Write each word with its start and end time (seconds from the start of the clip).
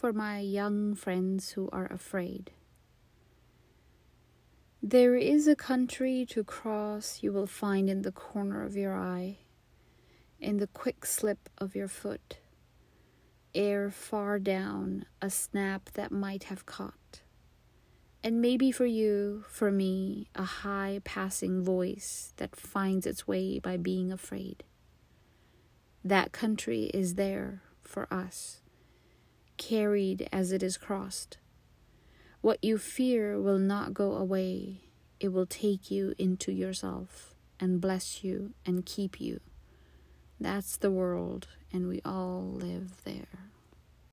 for 0.00 0.14
my 0.14 0.38
young 0.38 0.94
friends 0.94 1.50
who 1.50 1.68
are 1.74 1.92
afraid. 1.92 2.50
There 4.82 5.14
is 5.14 5.46
a 5.46 5.54
country 5.54 6.24
to 6.30 6.42
cross 6.42 7.18
you 7.20 7.34
will 7.34 7.46
find 7.46 7.90
in 7.90 8.00
the 8.00 8.10
corner 8.10 8.64
of 8.64 8.78
your 8.78 8.96
eye, 8.96 9.40
in 10.40 10.56
the 10.56 10.68
quick 10.68 11.04
slip 11.04 11.50
of 11.58 11.76
your 11.76 11.86
foot, 11.86 12.38
air 13.54 13.90
far 13.90 14.38
down 14.38 15.04
a 15.20 15.28
snap 15.28 15.90
that 15.92 16.10
might 16.10 16.44
have 16.44 16.64
caught. 16.64 17.20
And 18.24 18.40
maybe 18.40 18.72
for 18.72 18.86
you, 18.86 19.44
for 19.50 19.70
me, 19.70 20.28
a 20.34 20.44
high 20.44 21.02
passing 21.04 21.62
voice 21.62 22.32
that 22.38 22.56
finds 22.56 23.06
its 23.06 23.28
way 23.28 23.58
by 23.58 23.76
being 23.76 24.10
afraid. 24.10 24.64
That 26.02 26.32
country 26.32 26.84
is 26.84 27.16
there 27.16 27.60
for 27.82 28.10
us, 28.10 28.62
carried 29.60 30.28
as 30.32 30.50
it 30.50 30.62
is 30.62 30.76
crossed 30.76 31.38
what 32.40 32.62
you 32.64 32.78
fear 32.78 33.38
will 33.38 33.58
not 33.58 33.92
go 33.92 34.12
away. 34.14 34.80
It 35.18 35.28
will 35.28 35.46
take 35.46 35.90
you 35.90 36.14
into 36.18 36.52
yourself 36.52 37.34
and 37.58 37.80
bless 37.80 38.24
you 38.24 38.54
and 38.64 38.86
keep 38.86 39.20
you. 39.20 39.40
That's 40.40 40.78
the 40.78 40.90
world, 40.90 41.48
and 41.70 41.86
we 41.86 42.00
all 42.02 42.50
live 42.50 43.04
there. 43.04 43.09